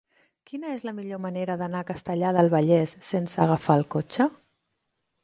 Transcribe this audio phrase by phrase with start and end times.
[0.51, 4.29] Quina és la millor manera d'anar a Castellar del Vallès sense agafar el cotxe?